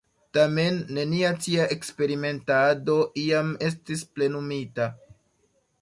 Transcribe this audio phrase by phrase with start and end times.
[0.35, 4.91] Tamen, nenia tia eksperimentado iam estis plenumita.